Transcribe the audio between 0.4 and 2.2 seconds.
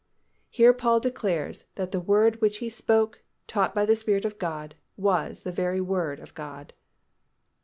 Here Paul declares that the